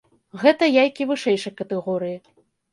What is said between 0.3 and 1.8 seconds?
Гэта яйкі вышэйшай